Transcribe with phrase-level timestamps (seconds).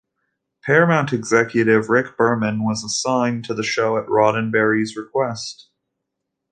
[0.63, 5.69] Paramount executive Rick Berman was assigned to the show at Roddenberry's request.